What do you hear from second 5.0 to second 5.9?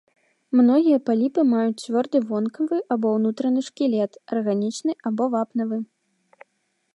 або вапнавы.